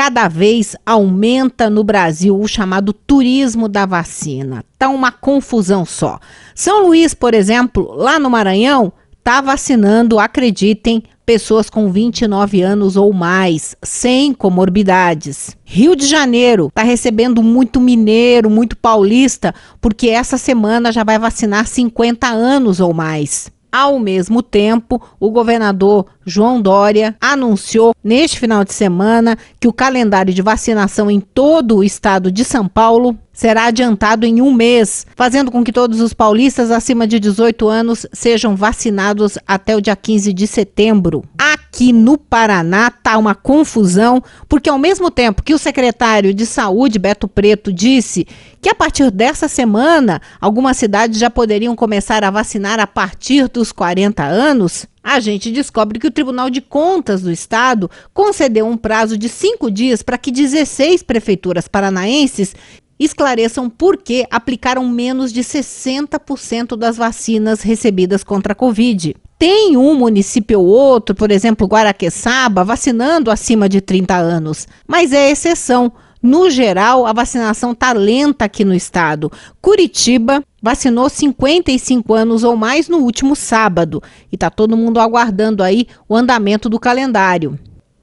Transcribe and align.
cada 0.00 0.28
vez 0.28 0.74
aumenta 0.86 1.68
no 1.68 1.84
Brasil 1.84 2.40
o 2.40 2.48
chamado 2.48 2.90
turismo 2.90 3.68
da 3.68 3.84
vacina. 3.84 4.64
Tá 4.78 4.88
uma 4.88 5.12
confusão 5.12 5.84
só. 5.84 6.18
São 6.54 6.86
Luís, 6.86 7.12
por 7.12 7.34
exemplo, 7.34 7.92
lá 7.94 8.18
no 8.18 8.30
Maranhão, 8.30 8.94
tá 9.22 9.42
vacinando, 9.42 10.18
acreditem, 10.18 11.02
pessoas 11.26 11.68
com 11.68 11.92
29 11.92 12.62
anos 12.62 12.96
ou 12.96 13.12
mais, 13.12 13.76
sem 13.82 14.32
comorbidades. 14.32 15.54
Rio 15.66 15.94
de 15.94 16.06
Janeiro 16.06 16.68
está 16.68 16.82
recebendo 16.82 17.42
muito 17.42 17.78
mineiro, 17.78 18.48
muito 18.48 18.78
paulista, 18.78 19.54
porque 19.82 20.08
essa 20.08 20.38
semana 20.38 20.90
já 20.90 21.04
vai 21.04 21.18
vacinar 21.18 21.66
50 21.66 22.26
anos 22.26 22.80
ou 22.80 22.94
mais. 22.94 23.52
Ao 23.72 23.98
mesmo 23.98 24.42
tempo, 24.42 25.00
o 25.18 25.30
governador 25.30 26.06
João 26.24 26.60
Dória 26.60 27.16
anunciou 27.20 27.94
neste 28.02 28.38
final 28.38 28.64
de 28.64 28.72
semana 28.72 29.36
que 29.58 29.68
o 29.68 29.72
calendário 29.72 30.34
de 30.34 30.42
vacinação 30.42 31.10
em 31.10 31.20
todo 31.20 31.76
o 31.76 31.84
estado 31.84 32.30
de 32.30 32.44
São 32.44 32.66
Paulo 32.66 33.16
será 33.32 33.66
adiantado 33.66 34.26
em 34.26 34.42
um 34.42 34.52
mês, 34.52 35.06
fazendo 35.16 35.50
com 35.50 35.64
que 35.64 35.72
todos 35.72 36.00
os 36.00 36.12
paulistas 36.12 36.70
acima 36.70 37.06
de 37.06 37.18
18 37.18 37.68
anos 37.68 38.06
sejam 38.12 38.54
vacinados 38.54 39.38
até 39.46 39.74
o 39.74 39.80
dia 39.80 39.96
15 39.96 40.32
de 40.32 40.46
setembro. 40.46 41.24
Aqui 41.72 41.92
no 41.92 42.18
Paraná 42.18 42.90
tá 42.90 43.16
uma 43.16 43.32
confusão, 43.32 44.20
porque 44.48 44.68
ao 44.68 44.76
mesmo 44.76 45.08
tempo 45.08 45.42
que 45.42 45.54
o 45.54 45.58
secretário 45.58 46.34
de 46.34 46.44
Saúde, 46.44 46.98
Beto 46.98 47.28
Preto, 47.28 47.72
disse 47.72 48.26
que 48.60 48.68
a 48.68 48.74
partir 48.74 49.08
dessa 49.10 49.46
semana 49.46 50.20
algumas 50.40 50.76
cidades 50.76 51.18
já 51.18 51.30
poderiam 51.30 51.76
começar 51.76 52.24
a 52.24 52.30
vacinar 52.30 52.80
a 52.80 52.88
partir 52.88 53.48
dos 53.48 53.70
40 53.70 54.24
anos, 54.24 54.84
a 55.02 55.20
gente 55.20 55.52
descobre 55.52 56.00
que 56.00 56.08
o 56.08 56.10
Tribunal 56.10 56.50
de 56.50 56.60
Contas 56.60 57.22
do 57.22 57.30
Estado 57.30 57.88
concedeu 58.12 58.66
um 58.66 58.76
prazo 58.76 59.16
de 59.16 59.28
cinco 59.28 59.70
dias 59.70 60.02
para 60.02 60.18
que 60.18 60.32
16 60.32 61.04
prefeituras 61.04 61.68
paranaenses 61.68 62.52
esclareçam 63.00 63.70
por 63.70 63.96
que 63.96 64.26
aplicaram 64.30 64.86
menos 64.86 65.32
de 65.32 65.40
60% 65.40 66.76
das 66.76 66.98
vacinas 66.98 67.62
recebidas 67.62 68.22
contra 68.22 68.52
a 68.52 68.56
Covid. 68.56 69.16
Tem 69.38 69.74
um 69.74 69.94
município 69.94 70.60
ou 70.60 70.66
outro, 70.66 71.14
por 71.14 71.30
exemplo, 71.30 71.66
Guaraqueçaba, 71.66 72.62
vacinando 72.62 73.30
acima 73.30 73.70
de 73.70 73.80
30 73.80 74.14
anos, 74.14 74.68
mas 74.86 75.14
é 75.14 75.30
exceção. 75.30 75.90
No 76.22 76.50
geral, 76.50 77.06
a 77.06 77.14
vacinação 77.14 77.72
está 77.72 77.94
lenta 77.94 78.44
aqui 78.44 78.62
no 78.62 78.74
estado. 78.74 79.32
Curitiba 79.62 80.44
vacinou 80.62 81.08
55 81.08 82.12
anos 82.12 82.44
ou 82.44 82.54
mais 82.54 82.90
no 82.90 82.98
último 82.98 83.34
sábado 83.34 84.02
e 84.30 84.36
está 84.36 84.50
todo 84.50 84.76
mundo 84.76 85.00
aguardando 85.00 85.62
aí 85.62 85.86
o 86.06 86.14
andamento 86.14 86.68
do 86.68 86.78
calendário. 86.78 87.58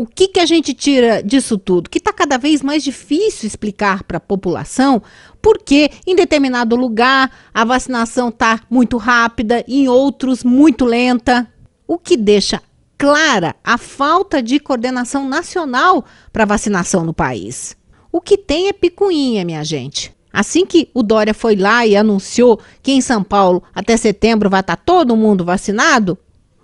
O 0.00 0.06
que, 0.06 0.28
que 0.28 0.38
a 0.38 0.46
gente 0.46 0.72
tira 0.74 1.20
disso 1.20 1.58
tudo? 1.58 1.90
Que 1.90 1.98
está 1.98 2.12
cada 2.12 2.38
vez 2.38 2.62
mais 2.62 2.84
difícil 2.84 3.48
explicar 3.48 4.04
para 4.04 4.18
a 4.18 4.20
população 4.20 5.02
porque 5.42 5.90
em 6.06 6.14
determinado 6.14 6.76
lugar 6.76 7.28
a 7.52 7.64
vacinação 7.64 8.28
está 8.28 8.60
muito 8.70 8.96
rápida, 8.96 9.64
em 9.66 9.88
outros 9.88 10.44
muito 10.44 10.84
lenta. 10.84 11.52
O 11.84 11.98
que 11.98 12.16
deixa 12.16 12.62
clara 12.96 13.56
a 13.64 13.76
falta 13.76 14.40
de 14.40 14.60
coordenação 14.60 15.28
nacional 15.28 16.04
para 16.32 16.44
vacinação 16.44 17.04
no 17.04 17.12
país. 17.12 17.76
O 18.12 18.20
que 18.20 18.38
tem 18.38 18.68
é 18.68 18.72
picuinha, 18.72 19.44
minha 19.44 19.64
gente. 19.64 20.14
Assim 20.32 20.64
que 20.64 20.88
o 20.94 21.02
Dória 21.02 21.34
foi 21.34 21.56
lá 21.56 21.84
e 21.84 21.96
anunciou 21.96 22.60
que 22.84 22.92
em 22.92 23.00
São 23.00 23.24
Paulo 23.24 23.64
até 23.74 23.96
setembro 23.96 24.48
vai 24.48 24.60
estar 24.60 24.76
tá 24.76 24.82
todo 24.86 25.16
mundo 25.16 25.44
vacinado, 25.44 26.16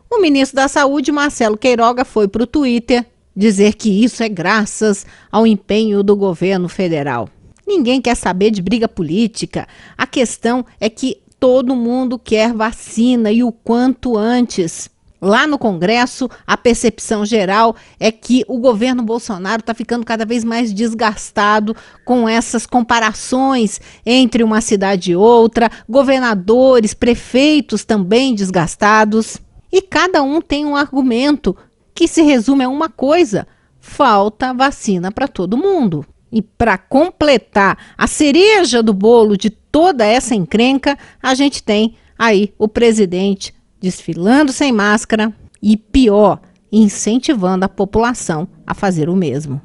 o 0.09 0.21
ministro 0.21 0.55
da 0.55 0.69
Saúde, 0.69 1.11
Marcelo 1.11 1.59
Queiroga, 1.59 2.05
foi 2.05 2.29
para 2.29 2.45
o 2.45 2.47
Twitter 2.47 3.05
dizer 3.37 3.75
que 3.75 4.05
isso 4.05 4.23
é 4.23 4.29
graças 4.29 5.07
ao 5.31 5.47
empenho 5.47 6.03
do 6.03 6.17
governo 6.17 6.69
federal. 6.69 7.29
Ninguém 7.67 8.01
quer 8.01 8.15
saber 8.15 8.51
de 8.51 8.61
briga 8.61 8.89
política. 8.89 9.67
A 9.97 10.07
questão 10.07 10.65
é 10.79 10.89
que 10.89 11.19
todo 11.41 11.77
mundo 11.77 12.19
quer 12.19 12.53
vacina 12.53 13.33
e 13.33 13.43
o 13.43 13.51
quanto 13.51 14.17
antes. 14.17 14.91
Lá 15.21 15.47
no 15.47 15.59
Congresso, 15.59 16.29
a 16.47 16.55
percepção 16.55 17.25
geral 17.25 17.75
é 17.99 18.13
que 18.13 18.45
o 18.47 18.59
governo 18.59 19.03
Bolsonaro 19.03 19.61
está 19.61 19.73
ficando 19.73 20.05
cada 20.05 20.27
vez 20.27 20.45
mais 20.45 20.71
desgastado 20.71 21.75
com 22.05 22.29
essas 22.29 22.67
comparações 22.67 23.81
entre 24.05 24.45
uma 24.45 24.61
cidade 24.61 25.13
e 25.13 25.17
outra, 25.17 25.71
governadores, 25.89 26.93
prefeitos 26.93 27.85
também 27.85 28.35
desgastados. 28.35 29.39
E 29.73 29.81
cada 29.81 30.23
um 30.23 30.43
tem 30.43 30.67
um 30.67 30.77
argumento 30.77 31.57
que 31.95 32.09
se 32.09 32.23
resume 32.23 32.65
a 32.65 32.69
uma 32.69 32.89
coisa: 32.89 33.47
falta 33.79 34.53
vacina 34.53 35.13
para 35.13 35.29
todo 35.29 35.57
mundo. 35.57 36.05
E 36.33 36.43
para 36.43 36.77
completar 36.77 37.79
a 37.97 38.09
cereja 38.09 38.83
do 38.83 38.93
bolo 38.93 39.37
de 39.37 39.51
toda 39.51 40.05
essa 40.05 40.35
encrenca, 40.35 40.99
a 41.23 41.33
gente 41.35 41.63
tem 41.63 41.95
aí 42.19 42.53
o 42.59 42.67
presidente 42.67 43.55
desfilando 43.81 44.53
sem 44.53 44.73
máscara 44.73 45.33
e 45.63 45.77
pior, 45.77 46.41
incentivando 46.73 47.65
a 47.65 47.69
população 47.69 48.49
a 48.67 48.75
fazer 48.75 49.09
o 49.09 49.15
mesmo. 49.15 49.61